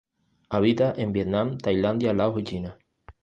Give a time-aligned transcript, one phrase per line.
[0.49, 2.75] Habita en Vietnam, Tailandia, Laos y China.